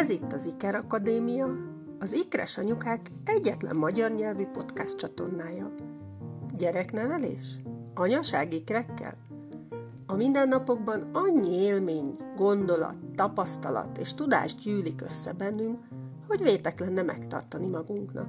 Ez 0.00 0.10
itt 0.10 0.32
az 0.32 0.46
Iker 0.46 0.74
Akadémia, 0.74 1.48
az 1.98 2.12
Ikres 2.12 2.58
Anyukák 2.58 3.10
egyetlen 3.24 3.76
magyar 3.76 4.10
nyelvű 4.10 4.44
podcast 4.46 4.96
csatornája. 4.96 5.74
Gyereknevelés? 6.58 7.56
Anyaság 7.94 8.52
ikrekkel? 8.52 9.14
A 10.06 10.14
mindennapokban 10.14 11.10
annyi 11.12 11.54
élmény, 11.54 12.16
gondolat, 12.36 12.94
tapasztalat 13.14 13.98
és 13.98 14.14
tudás 14.14 14.54
gyűlik 14.54 15.02
össze 15.02 15.32
bennünk, 15.32 15.78
hogy 16.28 16.42
vétek 16.42 16.80
lenne 16.80 17.02
megtartani 17.02 17.66
magunknak. 17.66 18.28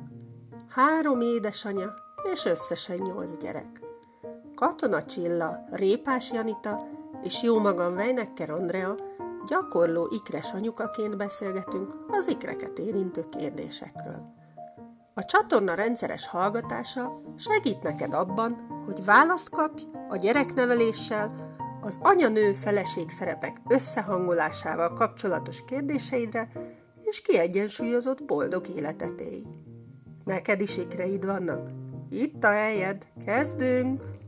Három 0.70 1.22
édesanya 1.22 1.94
és 2.34 2.46
összesen 2.46 2.98
nyolc 2.98 3.38
gyerek. 3.38 3.82
Katona 4.56 5.04
Csilla, 5.04 5.60
Répás 5.70 6.32
Janita 6.32 6.88
és 7.24 7.44
jó 7.44 7.60
magam 7.60 7.96
Vejnekker 7.96 8.50
Andrea 8.50 8.95
gyakorló 9.48 10.08
ikres 10.09 10.52
anyukaként 10.52 11.18
beszélgetünk 11.18 11.94
az 12.08 12.27
ikreket 12.27 12.80
érintő 12.80 13.26
kérdésekről. 13.30 14.23
A 15.14 15.26
csatorna 15.26 15.73
rendszeres 15.73 16.27
hallgatása 16.27 17.12
segít 17.38 17.84
neked 17.84 18.14
abban, 18.14 18.54
hogy 18.86 19.05
választ 19.05 19.50
kapj 19.50 19.84
a 20.09 20.17
gyerekneveléssel, 20.17 21.50
az 21.81 22.00
anya-nő 22.02 22.54
feleség 22.54 23.09
szerepek 23.09 23.58
összehangolásával 23.67 24.94
kapcsolatos 24.94 25.66
kérdéseidre, 25.66 26.50
és 27.03 27.22
kiegyensúlyozott 27.22 28.23
boldog 28.23 28.67
életet 28.67 29.22
élj. 29.22 29.44
Neked 30.26 30.62
is 30.62 30.78
ikreid 30.78 31.26
vannak? 31.26 31.70
Itt 32.09 32.44
a 32.44 32.52
helyed, 32.52 33.08
kezdünk! 33.26 34.20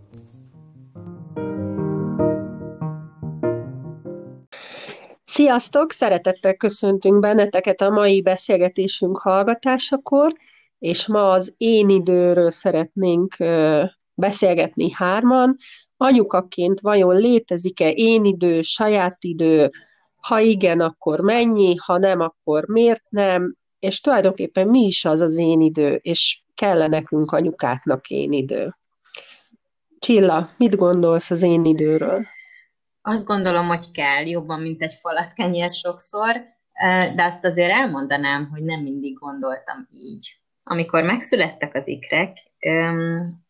Sziasztok! 5.33 5.91
Szeretettel 5.91 6.55
köszöntünk 6.55 7.19
benneteket 7.19 7.81
a 7.81 7.89
mai 7.89 8.21
beszélgetésünk 8.21 9.17
hallgatásakor, 9.17 10.33
és 10.79 11.07
ma 11.07 11.31
az 11.31 11.55
én 11.57 11.89
időről 11.89 12.51
szeretnénk 12.51 13.35
beszélgetni 14.13 14.91
hárman. 14.91 15.57
Anyukaként 15.97 16.79
vajon 16.79 17.15
létezik-e 17.15 17.89
én 17.91 18.25
idő, 18.25 18.61
saját 18.61 19.23
idő, 19.23 19.69
ha 20.15 20.39
igen, 20.39 20.79
akkor 20.79 21.19
mennyi, 21.19 21.75
ha 21.75 21.97
nem, 21.97 22.19
akkor 22.19 22.67
miért 22.67 23.03
nem, 23.09 23.55
és 23.79 24.01
tulajdonképpen 24.01 24.67
mi 24.67 24.79
is 24.79 25.05
az 25.05 25.21
az 25.21 25.37
én 25.37 25.61
idő, 25.61 25.99
és 26.01 26.41
kell 26.55 26.87
nekünk 26.87 27.31
anyukáknak 27.31 28.09
én 28.09 28.31
idő. 28.31 28.75
Csilla, 29.99 30.49
mit 30.57 30.75
gondolsz 30.75 31.31
az 31.31 31.41
én 31.41 31.65
időről? 31.65 32.25
Azt 33.05 33.25
gondolom, 33.25 33.67
hogy 33.67 33.91
kell, 33.91 34.25
jobban, 34.25 34.59
mint 34.61 34.81
egy 34.81 34.93
falat 34.93 35.33
kenyér 35.33 35.73
sokszor, 35.73 36.41
de 37.15 37.23
azt 37.23 37.45
azért 37.45 37.71
elmondanám, 37.71 38.49
hogy 38.51 38.63
nem 38.63 38.81
mindig 38.81 39.17
gondoltam 39.19 39.87
így. 39.91 40.37
Amikor 40.63 41.03
megszülettek 41.03 41.75
az 41.75 41.87
ikrek, 41.87 42.37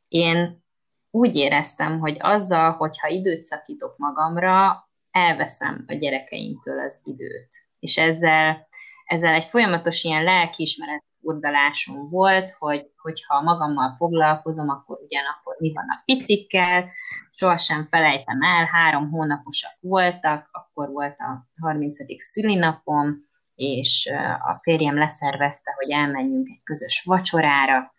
én 0.08 0.64
úgy 1.12 1.36
éreztem, 1.36 2.00
hogy 2.00 2.18
azzal, 2.20 2.72
hogyha 2.72 3.08
időt 3.08 3.42
szakítok 3.42 3.98
magamra, 3.98 4.88
elveszem 5.12 5.84
a 5.88 5.94
gyerekeimtől 5.94 6.80
az 6.80 7.02
időt. 7.04 7.50
És 7.80 7.98
ezzel, 7.98 8.68
ezzel 9.06 9.34
egy 9.34 9.46
folyamatos 9.46 10.04
ilyen 10.04 10.24
lelkiismeret 10.24 11.04
urdalásom 11.20 12.10
volt, 12.10 12.52
hogy 12.60 12.92
hogyha 12.98 13.42
magammal 13.42 13.96
foglalkozom, 13.98 14.70
akkor 14.70 15.00
ugyanakkor 15.04 15.56
mi 15.60 15.74
van 15.74 15.86
a 15.90 16.02
picikkel, 16.06 16.90
sohasem 17.36 17.88
felejtem 17.90 18.42
el, 18.42 18.66
három 18.66 19.10
hónaposak 19.10 19.78
voltak, 19.80 20.50
akkor 20.52 20.90
volt 20.90 21.16
a 21.20 21.48
30. 21.62 21.98
szülinapom, 22.18 23.32
és 23.56 24.12
a 24.40 24.60
férjem 24.62 24.98
leszervezte, 24.98 25.72
hogy 25.76 25.92
elmenjünk 25.92 26.48
egy 26.48 26.64
közös 26.64 27.04
vacsorára, 27.06 27.94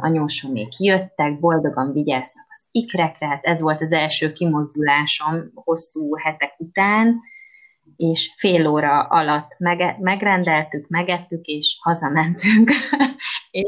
anyósomék 0.00 0.78
jöttek, 0.78 1.40
boldogan 1.40 1.92
vigyáztak 1.92 2.46
az 2.48 2.68
ikrekre, 2.70 3.26
hát 3.26 3.44
ez 3.44 3.60
volt 3.60 3.80
az 3.80 3.92
első 3.92 4.32
kimozdulásom 4.32 5.50
hosszú 5.54 6.16
hetek 6.16 6.54
után, 6.58 7.20
és 7.96 8.34
fél 8.36 8.66
óra 8.66 9.02
alatt 9.02 9.58
mege- 9.58 9.98
megrendeltük, 9.98 10.88
megettük, 10.88 11.44
és 11.44 11.78
hazamentünk. 11.80 12.70
és 13.50 13.66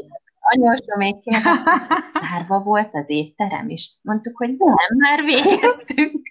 anyósom 0.52 0.96
még 0.96 1.20
kérdezte, 1.20 1.70
zárva 2.20 2.62
volt 2.62 2.90
az 2.92 3.10
étterem, 3.10 3.68
és 3.68 3.90
mondtuk, 4.02 4.36
hogy 4.36 4.54
nem, 4.56 4.74
már 4.98 5.22
végeztünk. 5.22 6.22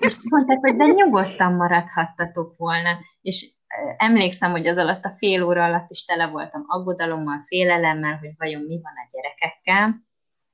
és 0.00 0.16
mondták, 0.30 0.58
hogy 0.60 0.76
de 0.76 0.86
nyugodtan 0.86 1.52
maradhattatok 1.52 2.56
volna. 2.56 2.98
És 3.20 3.50
emlékszem, 3.96 4.50
hogy 4.50 4.66
az 4.66 4.76
alatt 4.76 5.04
a 5.04 5.14
fél 5.16 5.42
óra 5.42 5.64
alatt 5.64 5.90
is 5.90 6.04
tele 6.04 6.26
voltam 6.26 6.64
aggodalommal, 6.66 7.42
félelemmel, 7.46 8.16
hogy 8.16 8.30
vajon 8.36 8.62
mi 8.62 8.80
van 8.82 8.92
a 8.96 9.08
gyerekekkel. 9.12 10.06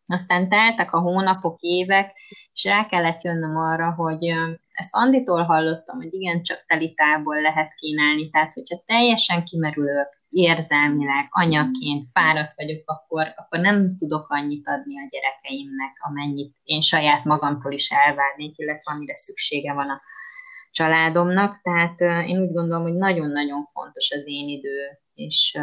Aztán 0.07 0.49
teltek 0.49 0.93
a 0.93 1.01
hónapok, 1.01 1.61
évek, 1.61 2.17
és 2.53 2.65
rá 2.65 2.87
kellett 2.87 3.23
jönnöm 3.23 3.57
arra, 3.57 3.93
hogy 3.93 4.25
ezt 4.73 4.95
Anditól 4.95 5.43
hallottam, 5.43 5.97
hogy 5.97 6.15
igen, 6.15 6.43
csak 6.43 6.65
telitából 6.67 7.41
lehet 7.41 7.75
kínálni, 7.75 8.31
tehát 8.31 8.53
hogyha 8.53 8.83
teljesen 8.87 9.45
kimerülök 9.45 10.09
érzelmileg, 10.35 11.27
anyaként 11.31 12.09
fáradt 12.13 12.55
vagyok, 12.57 12.83
akkor, 12.91 13.33
akkor 13.37 13.59
nem 13.59 13.97
tudok 13.97 14.27
annyit 14.29 14.69
adni 14.69 14.99
a 14.99 15.09
gyerekeimnek, 15.11 15.93
amennyit 15.99 16.57
én 16.63 16.81
saját 16.81 17.25
magamtól 17.25 17.73
is 17.73 17.91
elvárnék, 17.91 18.59
illetve 18.59 18.93
amire 18.93 19.15
szüksége 19.15 19.73
van 19.73 19.91
a 19.91 20.01
családomnak, 20.71 21.61
tehát 21.63 22.01
én 22.27 22.41
úgy 22.41 22.53
gondolom, 22.53 22.83
hogy 22.83 22.95
nagyon-nagyon 22.95 23.67
fontos 23.67 24.11
az 24.11 24.23
én 24.27 24.49
idő, 24.49 24.99
és 25.15 25.59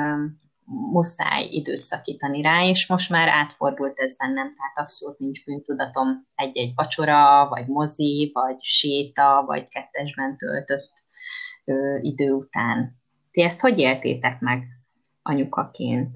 muszáj 0.92 1.48
időt 1.50 1.84
szakítani 1.84 2.42
rá, 2.42 2.64
és 2.64 2.88
most 2.88 3.10
már 3.10 3.28
átfordult 3.28 4.00
ez 4.00 4.18
bennem, 4.18 4.56
tehát 4.56 4.78
abszolút 4.78 5.20
nincs 5.20 5.46
bűntudatom 5.46 6.28
egy-egy 6.36 6.72
vacsora, 6.76 7.48
vagy 7.50 7.68
mozi, 7.68 8.30
vagy 8.34 8.58
séta, 8.62 9.44
vagy 9.46 9.70
kettesben 9.70 10.38
töltött 10.38 10.94
ö, 11.66 11.98
idő 12.02 12.31
után. 12.31 13.00
Ti 13.31 13.42
ezt 13.42 13.59
hogy 13.59 13.78
éltétek 13.78 14.40
meg 14.40 14.68
anyukaként? 15.22 16.12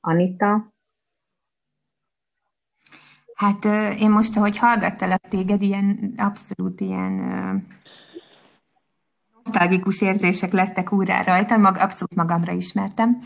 Anita? 0.00 0.72
Hát 3.34 3.64
én 3.98 4.10
most, 4.10 4.36
ahogy 4.36 4.58
hallgattalak 4.58 5.28
téged, 5.28 5.62
ilyen 5.62 6.14
abszolút 6.16 6.80
ilyen 6.80 7.12
nosztalgikus 9.34 10.00
érzések 10.00 10.52
lettek 10.52 10.92
úrá 10.92 11.22
rajta, 11.22 11.56
mag, 11.56 11.76
abszolút 11.76 12.14
magamra 12.14 12.52
ismertem. 12.52 13.20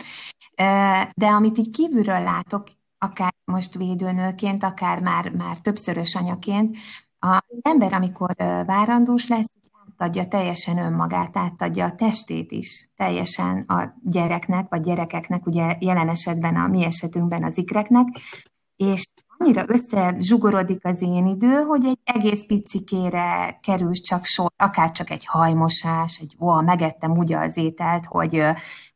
De 1.14 1.26
amit 1.26 1.59
így 1.59 1.70
kívülről 1.70 2.20
látok, 2.22 2.69
akár 2.99 3.34
most 3.44 3.75
védőnőként, 3.75 4.62
akár 4.62 5.00
már, 5.00 5.31
már 5.31 5.59
többszörös 5.59 6.14
anyaként, 6.14 6.76
az 7.19 7.59
ember, 7.62 7.93
amikor 7.93 8.34
várandós 8.66 9.28
lesz, 9.28 9.50
átadja 10.02 10.28
teljesen 10.28 10.78
önmagát, 10.78 11.36
átadja 11.36 11.84
a 11.84 11.94
testét 11.94 12.52
is 12.52 12.90
teljesen 12.96 13.64
a 13.68 13.94
gyereknek, 14.04 14.66
vagy 14.68 14.80
gyerekeknek, 14.80 15.46
ugye 15.46 15.76
jelen 15.80 16.08
esetben 16.08 16.56
a 16.56 16.66
mi 16.66 16.84
esetünkben 16.84 17.44
az 17.44 17.58
ikreknek, 17.58 18.06
és 18.76 19.06
annyira 19.38 19.64
összezsugorodik 19.66 20.84
az 20.84 21.02
én 21.02 21.26
idő, 21.26 21.62
hogy 21.62 21.84
egy 21.84 21.98
egész 22.04 22.44
picikére 22.46 23.58
kerül 23.62 23.92
csak 23.92 24.24
sor, 24.24 24.50
akár 24.56 24.90
csak 24.90 25.10
egy 25.10 25.26
hajmosás, 25.26 26.19
egy 26.19 26.36
ó, 26.40 26.60
megettem 26.60 27.10
ugye 27.10 27.38
az 27.38 27.56
ételt, 27.56 28.04
hogy, 28.06 28.42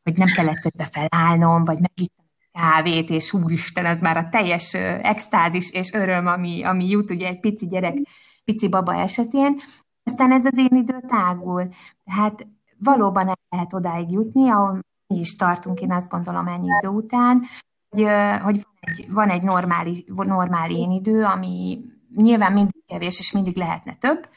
hogy 0.03 0.17
nem 0.17 0.27
kellett 0.35 0.59
közbe 0.59 0.89
felállnom, 0.91 1.63
vagy 1.63 1.79
megittem 1.79 2.25
kávét, 2.51 3.09
és 3.09 3.33
úristen, 3.33 3.85
az 3.85 4.01
már 4.01 4.17
a 4.17 4.29
teljes 4.29 4.73
extázis 5.01 5.71
és 5.71 5.91
öröm, 5.93 6.27
ami, 6.27 6.63
ami 6.63 6.89
jut 6.89 7.11
ugye 7.11 7.27
egy 7.27 7.39
pici 7.39 7.67
gyerek, 7.67 7.97
pici 8.43 8.67
baba 8.67 8.93
esetén. 8.93 9.61
Aztán 10.07 10.31
ez 10.31 10.45
az 10.45 10.57
én 10.57 10.77
idő 10.77 10.99
tágul. 11.07 11.67
Tehát 12.03 12.47
valóban 12.77 13.27
el 13.27 13.37
lehet 13.49 13.73
odáig 13.73 14.11
jutni, 14.11 14.49
ahol 14.49 14.79
mi 15.07 15.19
is 15.19 15.35
tartunk, 15.35 15.79
én 15.81 15.91
azt 15.91 16.09
gondolom 16.09 16.47
ennyi 16.47 16.67
idő 16.81 16.87
után, 16.87 17.43
hogy, 17.89 18.03
hogy 18.43 18.65
van 18.65 18.81
egy, 18.81 19.11
van 19.11 19.29
egy 19.29 19.43
normális, 19.43 20.03
normál 20.15 20.71
én 20.71 20.91
idő, 20.91 21.23
ami 21.23 21.79
nyilván 22.15 22.53
mindig 22.53 22.85
kevés, 22.85 23.19
és 23.19 23.31
mindig 23.31 23.57
lehetne 23.57 23.95
több, 23.95 24.29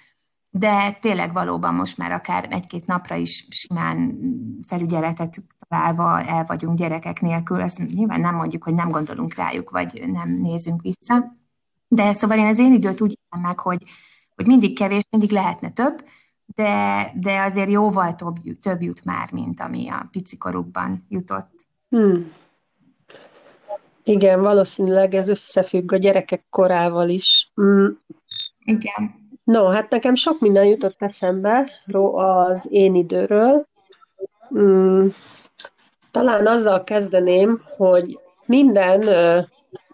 de 0.51 0.93
tényleg 0.93 1.33
valóban 1.33 1.75
most 1.75 1.97
már 1.97 2.13
akár 2.13 2.47
egy-két 2.51 2.87
napra 2.87 3.15
is 3.15 3.47
simán 3.51 4.19
felügyeletet 4.67 5.43
találva 5.69 6.21
el 6.21 6.45
vagyunk 6.45 6.79
gyerekek 6.79 7.21
nélkül. 7.21 7.61
Ezt 7.61 7.79
nyilván 7.79 8.21
nem 8.21 8.35
mondjuk, 8.35 8.65
hogy 8.65 8.75
nem 8.75 8.91
gondolunk 8.91 9.35
rájuk, 9.35 9.71
vagy 9.71 10.03
nem 10.07 10.31
nézünk 10.31 10.83
vissza. 10.83 11.33
De 11.89 12.13
szóval 12.13 12.39
én 12.39 12.47
az 12.47 12.59
én 12.59 12.73
időt 12.73 13.01
úgy 13.01 13.19
élem 13.23 13.47
meg, 13.47 13.59
hogy, 13.59 13.85
hogy 14.41 14.49
mindig 14.49 14.79
kevés, 14.79 15.03
mindig 15.11 15.31
lehetne 15.31 15.71
több, 15.71 16.05
de, 16.47 17.13
de 17.15 17.41
azért 17.41 17.71
jóval 17.71 18.15
több, 18.15 18.35
több 18.61 18.83
jut 18.83 19.05
már, 19.05 19.33
mint 19.33 19.61
ami 19.61 19.89
a 19.89 20.09
picikorukban 20.11 21.07
jutott. 21.09 21.51
Hmm. 21.89 22.33
Igen, 24.03 24.41
valószínűleg 24.41 25.15
ez 25.15 25.29
összefügg 25.29 25.93
a 25.93 25.97
gyerekek 25.97 26.45
korával 26.51 27.09
is. 27.09 27.53
Mm. 27.61 27.87
Igen. 28.65 29.15
No, 29.45 29.69
hát 29.69 29.91
nekem 29.91 30.15
sok 30.15 30.41
minden 30.41 30.65
jutott 30.65 31.03
eszembe 31.03 31.71
az 32.13 32.73
én 32.73 32.95
időről. 32.95 33.67
Mm, 34.59 35.07
talán 36.11 36.47
azzal 36.47 36.85
kezdeném, 36.85 37.61
hogy 37.77 38.19
minden 38.47 39.09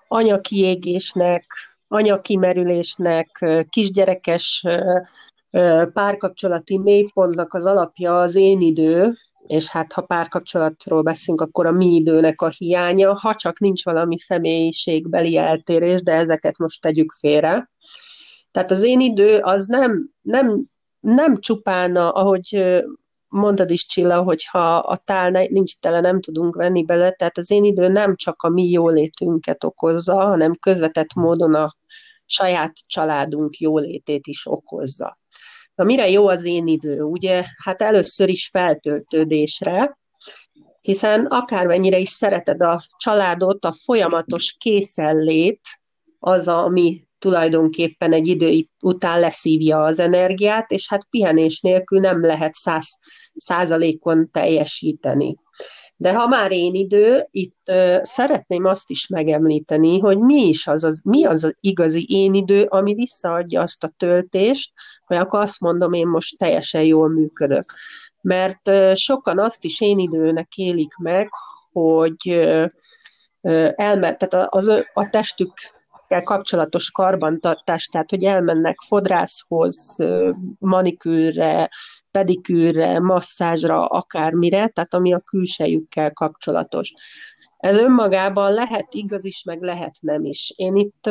anyakiégésnek, 0.08 1.44
anyakimerülésnek, 1.88 3.46
kisgyerekes 3.68 4.66
párkapcsolati 5.92 6.78
mélypontnak 6.78 7.54
az 7.54 7.64
alapja 7.64 8.20
az 8.20 8.34
én 8.34 8.60
idő, 8.60 9.14
és 9.46 9.68
hát 9.68 9.92
ha 9.92 10.00
párkapcsolatról 10.00 11.02
beszélünk, 11.02 11.40
akkor 11.40 11.66
a 11.66 11.72
mi 11.72 11.94
időnek 11.94 12.40
a 12.40 12.48
hiánya, 12.48 13.14
ha 13.14 13.34
csak 13.34 13.58
nincs 13.58 13.84
valami 13.84 14.18
személyiségbeli 14.18 15.36
eltérés, 15.36 16.02
de 16.02 16.12
ezeket 16.12 16.58
most 16.58 16.82
tegyük 16.82 17.12
félre. 17.12 17.70
Tehát 18.50 18.70
az 18.70 18.82
én 18.82 19.00
idő 19.00 19.38
az 19.38 19.66
nem, 19.66 20.10
nem, 20.22 20.66
nem 21.00 21.40
csupán, 21.40 21.96
ahogy 21.96 22.74
mondtad 23.36 23.70
is 23.70 23.86
Csilla, 23.86 24.22
hogy 24.22 24.44
ha 24.44 24.76
a 24.76 24.96
tál 24.96 25.30
nincs 25.30 25.78
tele, 25.78 26.00
nem 26.00 26.20
tudunk 26.20 26.54
venni 26.54 26.84
bele, 26.84 27.10
tehát 27.10 27.38
az 27.38 27.50
én 27.50 27.64
idő 27.64 27.88
nem 27.88 28.16
csak 28.16 28.42
a 28.42 28.48
mi 28.48 28.70
jólétünket 28.70 29.64
okozza, 29.64 30.14
hanem 30.14 30.54
közvetett 30.54 31.14
módon 31.14 31.54
a 31.54 31.74
saját 32.26 32.72
családunk 32.86 33.58
jólétét 33.58 34.26
is 34.26 34.46
okozza. 34.46 35.18
Na 35.74 35.84
mire 35.84 36.10
jó 36.10 36.28
az 36.28 36.44
én 36.44 36.66
idő? 36.66 37.02
Ugye, 37.02 37.44
hát 37.64 37.82
először 37.82 38.28
is 38.28 38.48
feltöltődésre, 38.48 39.98
hiszen 40.80 41.26
akármennyire 41.26 41.98
is 41.98 42.08
szereted 42.08 42.62
a 42.62 42.86
családot, 42.96 43.64
a 43.64 43.72
folyamatos 43.72 44.54
készenlét 44.58 45.60
az, 46.18 46.48
ami 46.48 47.06
tulajdonképpen 47.18 48.12
egy 48.12 48.26
idő 48.26 48.66
után 48.80 49.20
leszívja 49.20 49.82
az 49.82 49.98
energiát, 49.98 50.70
és 50.70 50.88
hát 50.88 51.06
pihenés 51.10 51.60
nélkül 51.60 52.00
nem 52.00 52.20
lehet 52.20 52.54
száz 52.54 52.98
százalékon 53.36 54.30
teljesíteni. 54.30 55.36
De 55.96 56.14
ha 56.14 56.26
már 56.26 56.52
én 56.52 56.74
idő, 56.74 57.26
itt 57.30 57.58
uh, 57.66 58.02
szeretném 58.02 58.64
azt 58.64 58.90
is 58.90 59.06
megemlíteni, 59.06 59.98
hogy 59.98 60.18
mi 60.18 60.42
is 60.48 60.66
az, 60.66 60.84
az, 60.84 61.00
mi 61.04 61.24
az, 61.24 61.44
az 61.44 61.56
igazi 61.60 62.04
én 62.08 62.34
idő, 62.34 62.62
ami 62.62 62.94
visszaadja 62.94 63.60
azt 63.60 63.84
a 63.84 63.92
töltést, 63.96 64.72
hogy 65.06 65.16
akkor 65.16 65.40
azt 65.40 65.60
mondom, 65.60 65.92
én 65.92 66.06
most 66.06 66.38
teljesen 66.38 66.82
jól 66.82 67.08
működök. 67.08 67.72
Mert 68.20 68.70
sokan 68.94 69.38
azt 69.38 69.64
is 69.64 69.80
én 69.80 69.98
időnek 69.98 70.56
élik 70.56 70.96
meg, 70.96 71.28
hogy 71.72 72.28
uh, 72.28 72.66
elme, 73.76 74.16
tehát 74.16 74.48
az, 74.50 74.68
a 74.94 75.08
testük 75.10 75.52
kapcsolatos 76.24 76.90
karbantartás, 76.90 77.86
tehát 77.86 78.10
hogy 78.10 78.24
elmennek 78.24 78.78
fodrászhoz, 78.86 79.96
manikűrre, 80.58 81.70
pedikűrre, 82.16 83.00
masszázsra, 83.00 83.86
akármire, 83.86 84.68
tehát 84.68 84.94
ami 84.94 85.12
a 85.12 85.18
külsejükkel 85.18 86.12
kapcsolatos. 86.12 86.92
Ez 87.56 87.76
önmagában 87.76 88.52
lehet 88.52 88.86
igaz 88.90 89.24
is, 89.24 89.42
meg 89.44 89.62
lehet 89.62 89.96
nem 90.00 90.24
is. 90.24 90.52
Én 90.56 90.76
itt 90.76 91.10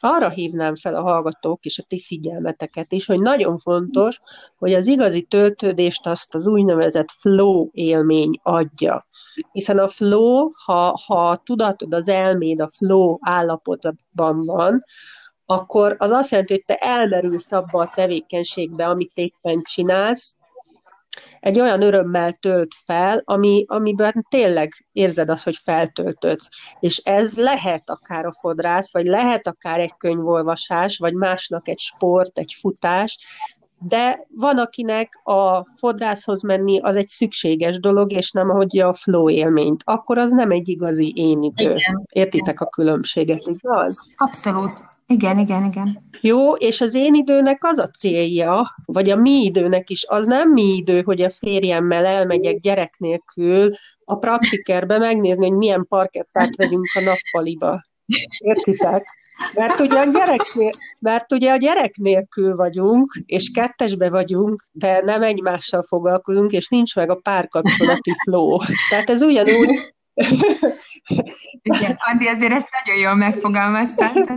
arra 0.00 0.28
hívnám 0.28 0.74
fel 0.74 0.94
a 0.94 1.02
hallgatók 1.02 1.64
és 1.64 1.78
a 1.78 1.82
ti 1.88 2.00
figyelmeteket 2.00 2.92
is, 2.92 3.06
hogy 3.06 3.20
nagyon 3.20 3.56
fontos, 3.56 4.20
hogy 4.58 4.74
az 4.74 4.86
igazi 4.86 5.22
töltődést 5.22 6.06
azt 6.06 6.34
az 6.34 6.46
úgynevezett 6.46 7.10
flow 7.10 7.68
élmény 7.72 8.40
adja. 8.42 9.06
Hiszen 9.52 9.78
a 9.78 9.88
flow, 9.88 10.48
ha, 10.64 11.00
ha 11.06 11.42
tudatod, 11.44 11.94
az 11.94 12.08
elméd 12.08 12.60
a 12.60 12.68
flow 12.68 13.16
állapotban 13.20 14.44
van, 14.44 14.84
akkor 15.50 15.96
az 15.98 16.10
azt 16.10 16.30
jelenti, 16.30 16.52
hogy 16.52 16.64
te 16.64 16.76
elmerülsz 16.76 17.52
abba 17.52 17.80
a 17.80 17.92
tevékenységbe, 17.94 18.86
amit 18.86 19.12
éppen 19.14 19.62
csinálsz, 19.62 20.39
egy 21.40 21.60
olyan 21.60 21.82
örömmel 21.82 22.32
tölt 22.32 22.74
fel, 22.84 23.22
ami, 23.24 23.64
amiben 23.68 24.24
tényleg 24.30 24.72
érzed 24.92 25.28
azt, 25.28 25.44
hogy 25.44 25.56
feltöltődsz. 25.56 26.48
És 26.80 26.96
ez 26.96 27.38
lehet 27.38 27.90
akár 27.90 28.26
a 28.26 28.32
fodrász, 28.32 28.92
vagy 28.92 29.06
lehet 29.06 29.46
akár 29.46 29.80
egy 29.80 29.94
könyvolvasás, 29.98 30.98
vagy 30.98 31.14
másnak 31.14 31.68
egy 31.68 31.78
sport, 31.78 32.38
egy 32.38 32.54
futás, 32.60 33.18
de 33.88 34.26
van, 34.36 34.58
akinek 34.58 35.20
a 35.22 35.64
fodrászhoz 35.64 36.42
menni 36.42 36.80
az 36.80 36.96
egy 36.96 37.06
szükséges 37.06 37.80
dolog, 37.80 38.12
és 38.12 38.30
nem 38.30 38.50
ahogy 38.50 38.78
a 38.78 38.92
flow 38.92 39.30
élményt. 39.30 39.82
Akkor 39.84 40.18
az 40.18 40.32
nem 40.32 40.50
egy 40.50 40.68
igazi 40.68 41.12
én 41.16 41.42
idő. 41.42 41.70
Igen. 41.70 42.06
Értitek 42.12 42.60
a 42.60 42.66
különbséget, 42.66 43.46
igaz? 43.46 44.06
Abszolút. 44.16 44.72
Igen, 45.06 45.38
igen, 45.38 45.64
igen. 45.64 45.88
Jó, 46.20 46.54
és 46.54 46.80
az 46.80 46.94
én 46.94 47.14
időnek 47.14 47.64
az 47.64 47.78
a 47.78 47.86
célja, 47.86 48.74
vagy 48.84 49.10
a 49.10 49.16
mi 49.16 49.44
időnek 49.44 49.90
is, 49.90 50.04
az 50.08 50.26
nem 50.26 50.50
mi 50.50 50.62
idő, 50.62 51.02
hogy 51.02 51.22
a 51.22 51.30
férjemmel 51.30 52.04
elmegyek 52.04 52.58
gyerek 52.58 52.94
nélkül 52.98 53.70
a 54.04 54.16
praktikerbe 54.16 54.98
megnézni, 54.98 55.48
hogy 55.48 55.56
milyen 55.56 55.86
parkettát 55.88 56.56
vegyünk 56.56 56.88
a 56.94 57.00
nappaliba. 57.00 57.84
Értitek? 58.38 59.06
Mert 59.54 59.80
ugye, 59.80 59.98
a 59.98 60.04
gyerek, 60.04 60.42
mert 60.98 61.32
ugye 61.32 61.52
a 61.52 61.56
gyerek 61.56 61.96
nélkül 61.96 62.56
vagyunk, 62.56 63.12
és 63.26 63.50
kettesbe 63.50 64.10
vagyunk, 64.10 64.64
de 64.72 65.00
nem 65.04 65.22
egymással 65.22 65.82
foglalkozunk, 65.82 66.50
és 66.50 66.68
nincs 66.68 66.96
meg 66.96 67.10
a 67.10 67.14
párkapcsolati 67.14 68.12
flow. 68.24 68.58
Tehát 68.90 69.10
ez 69.10 69.22
ugyanúgy, 69.22 69.94
igen, 71.62 71.96
Andi, 72.10 72.26
azért 72.26 72.52
ezt 72.52 72.68
nagyon 72.84 73.00
jól 73.00 73.14
megfogalmaztad. 73.14 74.28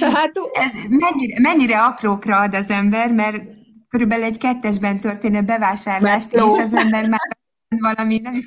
Hát, 0.00 0.32
ez 0.52 0.80
mennyire, 0.88 1.40
mennyire 1.40 1.78
aprókra 1.78 2.40
ad 2.40 2.54
az 2.54 2.70
ember, 2.70 3.12
mert 3.12 3.42
körülbelül 3.88 4.24
egy 4.24 4.38
kettesben 4.38 5.00
történő 5.00 5.40
bevásárlást, 5.42 6.32
és 6.32 6.40
az 6.40 6.74
ember 6.74 7.06
már 7.06 7.38
valami 7.78 8.18
nem 8.18 8.34
is 8.34 8.44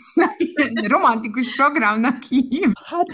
romantikus 0.88 1.56
programnak 1.56 2.24
hív. 2.24 2.72
Hát, 2.86 3.08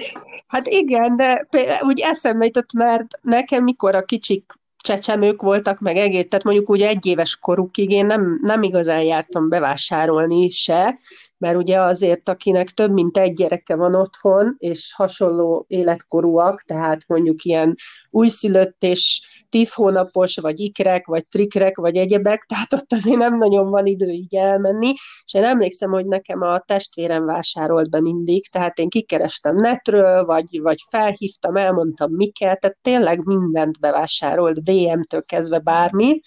hát 0.48 0.68
igen, 0.68 1.16
de 1.16 1.48
úgy 1.82 2.00
eszembe 2.00 2.46
jutott, 2.46 2.74
mert 2.74 3.08
nekem 3.22 3.64
mikor 3.64 3.96
a 3.96 4.04
kicsik 4.04 4.54
csecsemők 4.78 5.42
voltak, 5.42 5.80
meg 5.80 5.98
egész, 5.98 6.26
tehát 6.30 6.46
mondjuk 6.46 6.70
úgy 6.70 6.82
egy 6.82 7.06
éves 7.06 7.40
korukig 7.40 7.90
én 7.90 8.06
nem, 8.06 8.40
nem 8.42 8.64
igazán 8.64 9.02
jártam 9.02 9.50
bevásárolni 9.50 10.50
se, 10.50 10.98
mert 11.40 11.58
ugye 11.58 11.82
azért, 11.82 12.30
akinek 12.30 12.70
több 12.70 12.92
mint 12.92 13.18
egy 13.18 13.32
gyereke 13.32 13.76
van 13.76 13.96
otthon, 13.96 14.56
és 14.58 14.94
hasonló 14.96 15.66
életkorúak, 15.68 16.62
tehát 16.62 17.08
mondjuk 17.08 17.44
ilyen 17.44 17.76
újszülött 18.10 18.84
és 18.84 19.22
tíz 19.50 19.74
hónapos, 19.74 20.38
vagy 20.38 20.60
ikrek, 20.60 21.06
vagy 21.06 21.28
trikrek, 21.28 21.78
vagy 21.78 21.96
egyebek, 21.96 22.42
tehát 22.44 22.74
ott 22.74 22.92
azért 22.92 23.18
nem 23.18 23.38
nagyon 23.38 23.70
van 23.70 23.86
idő 23.86 24.10
így 24.10 24.36
elmenni, 24.36 24.94
és 25.26 25.34
én 25.34 25.44
emlékszem, 25.44 25.92
hogy 25.92 26.06
nekem 26.06 26.42
a 26.42 26.60
testvérem 26.60 27.26
vásárolt 27.26 27.90
be 27.90 28.02
mindig, 28.02 28.50
tehát 28.50 28.80
én 28.80 28.90
kikerestem 28.90 29.56
netről, 29.56 30.26
vagy, 30.26 30.62
vagy 30.62 30.78
felhívtam, 30.90 31.56
elmondtam 31.56 32.12
mi 32.12 32.30
kell, 32.30 32.56
tehát 32.56 32.78
tényleg 32.82 33.26
mindent 33.26 33.80
bevásárolt, 33.80 34.64
DM-től 34.64 35.24
kezdve 35.24 35.60
bármi, 35.60 36.22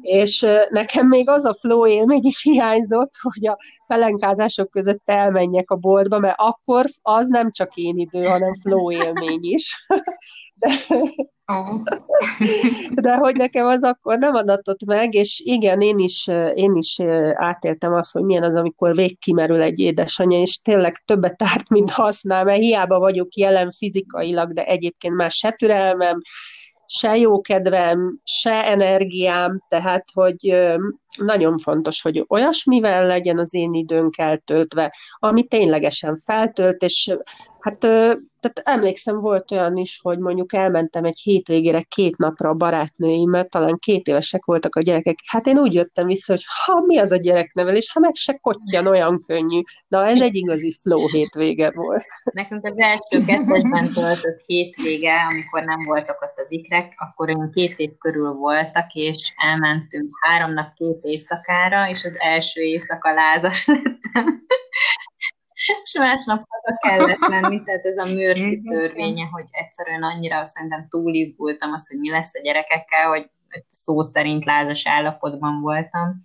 és 0.00 0.46
nekem 0.68 1.08
még 1.08 1.28
az 1.28 1.44
a 1.44 1.54
flow 1.54 1.86
élmény 1.86 2.24
is 2.24 2.42
hiányzott, 2.42 3.12
hogy 3.20 3.46
a 3.46 3.58
pelenkázások 3.86 4.70
között 4.70 5.02
elmenjek 5.04 5.70
a 5.70 5.76
boltba, 5.76 6.18
mert 6.18 6.34
akkor 6.38 6.84
az 7.02 7.28
nem 7.28 7.50
csak 7.52 7.74
én 7.74 7.98
idő, 7.98 8.24
hanem 8.24 8.52
flow 8.54 8.92
élmény 8.92 9.40
is. 9.40 9.86
De, 10.56 10.70
oh. 11.46 11.82
de 13.04 13.14
hogy 13.14 13.36
nekem 13.36 13.66
az 13.66 13.82
akkor 13.82 14.18
nem 14.18 14.34
adatott 14.34 14.84
meg, 14.84 15.14
és 15.14 15.42
igen, 15.44 15.80
én 15.80 15.98
is, 15.98 16.26
én 16.54 16.74
is 16.74 17.00
átéltem 17.34 17.94
azt, 17.94 18.12
hogy 18.12 18.22
milyen 18.22 18.42
az, 18.42 18.54
amikor 18.54 18.94
végkimerül 18.94 19.60
egy 19.60 19.78
édesanyja, 19.78 20.40
és 20.40 20.62
tényleg 20.62 20.96
többet 21.04 21.42
árt, 21.42 21.68
mint 21.68 21.90
használ, 21.90 22.44
mert 22.44 22.60
hiába 22.60 22.98
vagyok 22.98 23.34
jelen 23.34 23.70
fizikailag, 23.70 24.52
de 24.52 24.64
egyébként 24.64 25.14
már 25.14 25.30
se 25.30 25.50
türelmem, 25.50 26.20
se 26.86 27.16
jó 27.18 27.40
kedvem, 27.40 28.20
se 28.24 28.64
energiám, 28.64 29.60
tehát, 29.68 30.04
hogy 30.12 30.66
nagyon 31.18 31.58
fontos, 31.58 32.02
hogy 32.02 32.24
olyasmivel 32.28 33.06
legyen 33.06 33.38
az 33.38 33.54
én 33.54 33.74
időnk 33.74 34.18
eltöltve, 34.18 34.94
ami 35.18 35.44
ténylegesen 35.44 36.16
feltölt, 36.16 36.82
és 36.82 37.16
hát 37.60 37.86
tehát 38.44 38.78
emlékszem, 38.78 39.20
volt 39.20 39.50
olyan 39.50 39.76
is, 39.76 39.98
hogy 40.02 40.18
mondjuk 40.18 40.54
elmentem 40.54 41.04
egy 41.04 41.18
hétvégére 41.18 41.82
két 41.82 42.16
napra 42.16 42.48
a 42.48 42.54
barátnőimmel, 42.54 43.44
talán 43.44 43.76
két 43.76 44.06
évesek 44.06 44.44
voltak 44.44 44.76
a 44.76 44.80
gyerekek. 44.80 45.18
Hát 45.26 45.46
én 45.46 45.58
úgy 45.58 45.74
jöttem 45.74 46.06
vissza, 46.06 46.32
hogy 46.32 46.44
ha 46.64 46.80
mi 46.80 46.98
az 46.98 47.12
a 47.12 47.16
gyereknevelés, 47.16 47.92
ha 47.92 48.00
meg 48.00 48.14
se 48.14 48.38
kottyan 48.42 48.86
olyan 48.86 49.20
könnyű. 49.26 49.60
Na, 49.88 50.06
ez 50.06 50.20
egy 50.20 50.34
igazi 50.34 50.72
flow 50.80 51.08
hétvége 51.08 51.70
volt. 51.70 52.04
Nekünk 52.32 52.64
az 52.64 52.74
első 52.76 53.24
kettesben 53.24 53.92
töltött 53.92 54.42
hétvége, 54.46 55.12
amikor 55.30 55.62
nem 55.62 55.84
voltak 55.84 56.22
ott 56.22 56.38
az 56.38 56.52
ikrek, 56.52 56.92
akkor 56.96 57.28
olyan 57.28 57.50
két 57.50 57.78
év 57.78 57.90
körül 57.98 58.32
voltak, 58.32 58.92
és 58.92 59.32
elmentünk 59.36 60.16
három 60.20 60.52
nap 60.52 60.74
két 60.74 61.03
éjszakára, 61.04 61.88
és 61.88 62.04
az 62.04 62.14
első 62.18 62.60
éjszaka 62.60 63.14
lázas 63.14 63.66
lettem. 63.68 64.42
És 65.66 65.98
másnap 65.98 66.44
haza 66.48 66.78
kellett 66.78 67.28
menni, 67.28 67.62
tehát 67.62 67.84
ez 67.84 67.96
a 67.96 68.04
mőrfi 68.04 68.62
törvénye, 68.62 69.24
hogy 69.30 69.44
egyszerűen 69.50 70.02
annyira 70.02 70.44
szerintem 70.44 70.86
túlizgultam 70.88 71.72
azt, 71.72 71.88
hogy 71.88 71.98
mi 71.98 72.10
lesz 72.10 72.34
a 72.34 72.42
gyerekekkel, 72.42 73.08
hogy 73.08 73.30
szó 73.70 74.02
szerint 74.02 74.44
lázas 74.44 74.86
állapotban 74.86 75.60
voltam, 75.60 76.22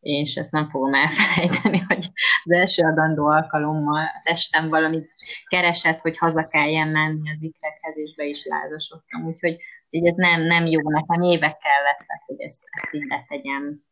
és 0.00 0.34
ezt 0.34 0.52
nem 0.52 0.68
fogom 0.70 0.94
elfelejteni, 0.94 1.78
hogy 1.78 2.08
az 2.44 2.52
első 2.52 2.82
adandó 2.82 3.26
alkalommal 3.26 4.02
a 4.02 4.20
testem 4.24 4.68
valami 4.68 5.02
keresett, 5.46 6.00
hogy 6.00 6.18
haza 6.18 6.46
kelljen 6.46 6.88
menni 6.88 7.30
az 7.30 7.42
ikrekhez, 7.42 7.96
és 7.96 8.14
be 8.14 8.24
is 8.24 8.44
lázasodtam. 8.44 9.26
Úgyhogy, 9.26 9.56
úgyhogy 9.90 10.08
ez 10.08 10.16
nem, 10.16 10.42
nem 10.42 10.66
jó, 10.66 10.90
nekem 10.90 11.22
évek 11.22 11.58
kellettek, 11.58 12.22
hogy 12.26 12.40
ezt, 12.40 12.64
ezt 12.70 12.94
így 12.94 13.06
letegyem, 13.08 13.82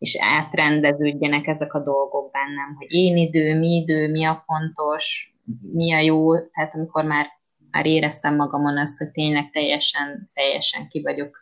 és 0.00 0.16
átrendeződjenek 0.20 1.46
ezek 1.46 1.74
a 1.74 1.82
dolgok 1.82 2.30
bennem, 2.30 2.74
hogy 2.76 2.92
én 2.92 3.16
idő, 3.16 3.58
mi 3.58 3.68
idő, 3.68 4.10
mi 4.10 4.24
a 4.24 4.44
fontos, 4.46 5.34
mi 5.72 5.94
a 5.94 5.98
jó, 5.98 6.38
tehát 6.38 6.74
amikor 6.74 7.04
már, 7.04 7.26
már 7.70 7.86
éreztem 7.86 8.36
magamon 8.36 8.78
azt, 8.78 8.98
hogy 8.98 9.10
tényleg 9.10 9.50
teljesen, 9.50 10.28
teljesen 10.34 10.88
ki 10.88 11.02
vagyok 11.02 11.38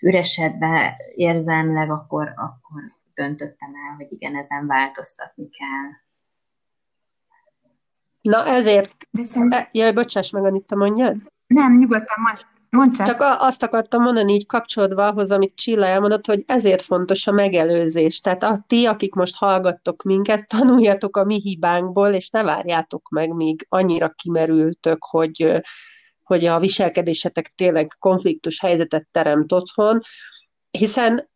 üresedve 0.00 0.96
érzelmileg, 1.14 1.90
akkor, 1.90 2.32
akkor 2.36 2.82
döntöttem 3.14 3.70
el, 3.88 3.94
hogy 3.96 4.06
igen, 4.08 4.36
ezen 4.36 4.66
változtatni 4.66 5.48
kell. 5.50 5.90
Na 8.20 8.46
ezért, 8.46 8.94
De 9.48 9.68
jaj, 9.72 9.92
bocsáss 9.92 10.30
meg, 10.30 10.44
Anita, 10.44 10.76
mondjad? 10.76 11.16
Nem, 11.46 11.78
nyugodtan 11.78 12.22
mondj. 12.22 12.55
Mondd 12.76 12.92
csak. 12.92 13.06
csak 13.06 13.20
azt 13.38 13.62
akartam 13.62 14.02
mondani, 14.02 14.32
így 14.32 14.46
kapcsolódva 14.46 15.06
ahhoz, 15.06 15.30
amit 15.30 15.54
Csilla 15.54 15.86
elmondott, 15.86 16.26
hogy 16.26 16.42
ezért 16.46 16.82
fontos 16.82 17.26
a 17.26 17.32
megelőzés. 17.32 18.20
Tehát 18.20 18.42
a 18.42 18.64
ti, 18.66 18.86
akik 18.86 19.14
most 19.14 19.36
hallgattok 19.36 20.02
minket, 20.02 20.48
tanuljatok 20.56 21.16
a 21.16 21.24
mi 21.24 21.40
hibánkból, 21.40 22.08
és 22.08 22.30
ne 22.30 22.42
várjátok 22.42 23.08
meg, 23.08 23.34
míg 23.34 23.66
annyira 23.68 24.08
kimerültök, 24.08 25.04
hogy, 25.04 25.62
hogy 26.22 26.44
a 26.44 26.58
viselkedésetek 26.58 27.52
tényleg 27.56 27.96
konfliktus 27.98 28.60
helyzetet 28.60 29.08
teremt 29.10 29.52
otthon, 29.52 30.00
hiszen 30.70 31.30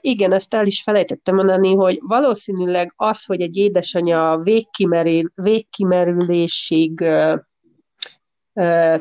igen, 0.00 0.32
ezt 0.32 0.54
el 0.54 0.66
is 0.66 0.82
felejtettem 0.82 1.34
mondani, 1.34 1.74
hogy 1.74 1.98
valószínűleg 2.00 2.92
az, 2.96 3.24
hogy 3.24 3.40
egy 3.40 3.56
édesanyja 3.56 4.38
végkimerül, 4.42 5.30
végkimerülésig 5.34 7.04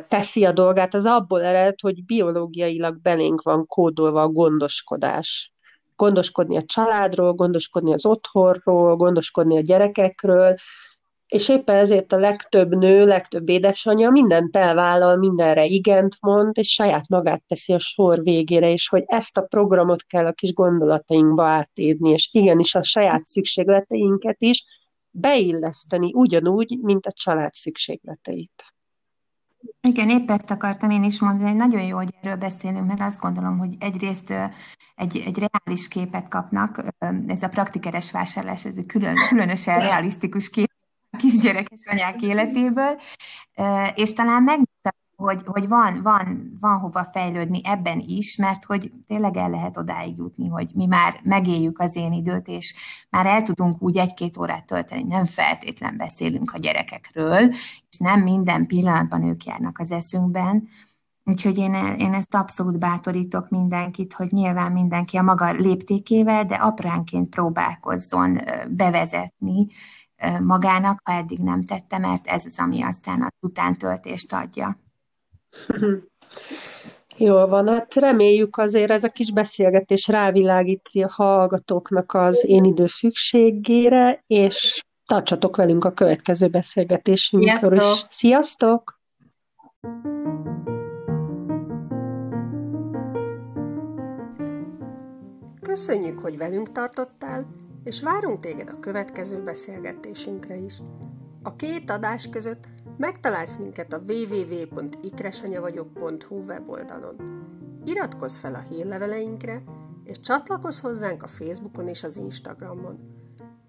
teszi 0.07 0.45
a 0.45 0.51
dolgát, 0.51 0.93
az 0.93 1.05
abból 1.05 1.43
ered, 1.43 1.79
hogy 1.81 2.05
biológiailag 2.05 3.01
belénk 3.01 3.41
van 3.41 3.65
kódolva 3.65 4.21
a 4.21 4.27
gondoskodás. 4.27 5.53
Gondoskodni 5.95 6.57
a 6.57 6.63
családról, 6.65 7.33
gondoskodni 7.33 7.93
az 7.93 8.05
otthonról, 8.05 8.95
gondoskodni 8.95 9.57
a 9.57 9.61
gyerekekről, 9.61 10.55
és 11.27 11.49
éppen 11.49 11.75
ezért 11.75 12.11
a 12.11 12.17
legtöbb 12.17 12.75
nő, 12.75 13.05
legtöbb 13.05 13.49
édesanyja 13.49 14.09
mindent 14.09 14.55
elvállal, 14.55 15.17
mindenre 15.17 15.65
igent 15.65 16.15
mond, 16.21 16.57
és 16.57 16.73
saját 16.73 17.07
magát 17.07 17.43
teszi 17.47 17.73
a 17.73 17.79
sor 17.79 18.19
végére, 18.23 18.71
és 18.71 18.89
hogy 18.89 19.03
ezt 19.05 19.37
a 19.37 19.41
programot 19.41 20.03
kell 20.03 20.25
a 20.25 20.31
kis 20.31 20.53
gondolatainkba 20.53 21.45
átírni, 21.45 22.09
és 22.09 22.29
igenis 22.31 22.75
a 22.75 22.83
saját 22.83 23.25
szükségleteinket 23.25 24.35
is 24.39 24.65
beilleszteni 25.11 26.11
ugyanúgy, 26.13 26.77
mint 26.81 27.05
a 27.05 27.11
család 27.11 27.53
szükségleteit. 27.53 28.63
Igen, 29.81 30.09
épp 30.09 30.31
ezt 30.31 30.51
akartam 30.51 30.89
én 30.89 31.03
is 31.03 31.19
mondani, 31.19 31.50
hogy 31.50 31.57
nagyon 31.57 31.81
jó, 31.81 31.95
hogy 31.97 32.13
erről 32.21 32.36
beszélünk, 32.36 32.88
mert 32.88 33.01
azt 33.01 33.19
gondolom, 33.19 33.57
hogy 33.57 33.75
egyrészt 33.79 34.33
egy, 34.95 35.24
egy 35.25 35.38
reális 35.38 35.88
képet 35.88 36.27
kapnak, 36.27 36.83
ez 37.27 37.43
a 37.43 37.50
praktikeres 37.50 38.12
vásárlás, 38.12 38.65
ez 38.65 38.75
egy 38.77 38.86
külön, 38.86 39.15
különösen 39.27 39.79
realisztikus 39.79 40.50
kép 40.50 40.71
kisgyerekes 41.17 41.81
anyák 41.86 42.21
életéből, 42.21 43.01
és 43.95 44.13
talán 44.13 44.43
megmutatja, 44.43 44.66
hogy, 45.17 45.41
hogy 45.45 45.67
van, 45.67 46.01
van, 46.01 46.57
van 46.59 46.79
hova 46.79 47.03
fejlődni 47.03 47.62
ebben 47.63 48.00
is, 48.00 48.36
mert 48.36 48.65
hogy 48.65 48.91
tényleg 49.07 49.38
el 49.38 49.50
lehet 49.50 49.77
odáig 49.77 50.17
jutni, 50.17 50.47
hogy 50.47 50.69
mi 50.74 50.86
már 50.86 51.19
megéljük 51.24 51.79
az 51.79 51.95
én 51.95 52.13
időt, 52.13 52.47
és 52.47 52.75
már 53.09 53.25
el 53.25 53.41
tudunk 53.41 53.81
úgy 53.81 53.97
egy-két 53.97 54.38
órát 54.38 54.65
tölteni, 54.65 55.03
nem 55.03 55.25
feltétlen 55.25 55.97
beszélünk 55.97 56.51
a 56.53 56.57
gyerekekről, 56.57 57.47
és 57.89 57.97
nem 58.00 58.21
minden 58.21 58.65
pillanatban 58.65 59.24
ők 59.24 59.43
járnak 59.43 59.79
az 59.79 59.91
eszünkben, 59.91 60.67
Úgyhogy 61.29 61.57
én, 61.57 61.74
én 61.74 62.13
ezt 62.13 62.36
abszolút 62.36 62.79
bátorítok 62.79 63.50
mindenkit, 63.50 64.13
hogy 64.13 64.31
nyilván 64.31 64.71
mindenki 64.71 65.17
a 65.17 65.21
maga 65.21 65.51
léptékével, 65.51 66.45
de 66.45 66.55
apránként 66.55 67.29
próbálkozzon 67.29 68.39
bevezetni 68.69 69.67
magának, 70.39 71.01
ha 71.03 71.12
eddig 71.12 71.39
nem 71.39 71.62
tette, 71.62 71.97
mert 71.97 72.27
ez 72.27 72.45
az, 72.45 72.59
ami 72.59 72.81
aztán 72.81 73.21
az 73.21 73.31
utántöltést 73.39 74.33
adja. 74.33 74.87
Jól 77.17 77.47
van, 77.47 77.67
hát 77.67 77.95
reméljük 77.95 78.57
azért 78.57 78.91
ez 78.91 79.03
a 79.03 79.09
kis 79.09 79.31
beszélgetés 79.31 80.07
rávilágíti 80.07 81.01
a 81.01 81.11
hallgatóknak 81.11 82.13
az 82.13 82.45
én 82.45 82.63
idő 82.63 82.85
szükségére, 82.85 84.23
és 84.27 84.83
tartsatok 85.05 85.55
velünk 85.55 85.85
a 85.85 85.91
következő 85.91 86.47
beszélgetésünkről 86.47 87.77
is. 87.77 88.05
Sziasztok! 88.09 88.99
Köszönjük, 95.61 96.19
hogy 96.19 96.37
velünk 96.37 96.71
tartottál, 96.71 97.45
és 97.83 98.01
várunk 98.01 98.39
téged 98.39 98.69
a 98.69 98.79
következő 98.79 99.43
beszélgetésünkre 99.43 100.55
is. 100.55 100.73
A 101.43 101.55
két 101.55 101.89
adás 101.89 102.29
között 102.29 102.67
megtalálsz 102.97 103.57
minket 103.57 103.93
a 103.93 104.01
www.ikresanyavagyok.hu 104.07 106.37
weboldalon. 106.47 107.15
Iratkozz 107.85 108.37
fel 108.37 108.55
a 108.55 108.63
hírleveleinkre, 108.69 109.63
és 110.03 110.19
csatlakozz 110.19 110.79
hozzánk 110.79 111.23
a 111.23 111.27
Facebookon 111.27 111.87
és 111.87 112.03
az 112.03 112.17
Instagramon. 112.17 113.15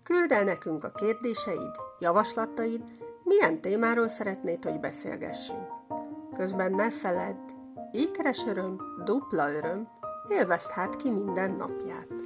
Küld 0.03 0.33
el 0.33 0.45
nekünk 0.45 0.85
a 0.85 0.91
kérdéseid, 0.91 1.77
javaslataid, 2.01 2.83
milyen 3.23 3.61
témáról 3.61 4.09
szeretnéd, 4.09 4.65
hogy 4.65 4.81
beszélgessünk. 4.81 5.67
Közben 6.37 6.73
ne 6.73 6.91
feledd, 6.91 7.37
ékeres 7.93 8.47
öröm, 8.47 8.81
dupla 9.05 9.53
öröm, 9.53 9.89
élvezd 10.29 10.71
hát 10.71 10.97
ki 10.97 11.11
minden 11.11 11.51
napját. 11.51 12.18